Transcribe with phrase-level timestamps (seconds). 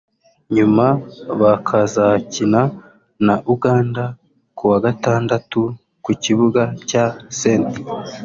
[0.55, 0.85] nyuma
[1.41, 2.61] bakazakina
[3.25, 4.03] na Uganda
[4.57, 5.61] ku wa Gatandatu
[6.03, 7.05] ku kibuga cya
[7.39, 7.65] St